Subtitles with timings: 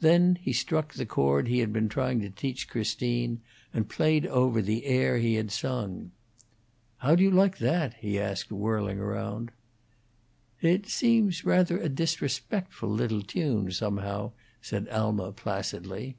[0.00, 3.40] Then he struck the chord he had been trying to teach Christine,
[3.72, 6.10] and played over the air he had sung.
[6.98, 9.52] "How do you like that?" he asked, whirling round.
[10.60, 16.16] "It seems rather a disrespectful little tune, somehow," said Alma, placidly.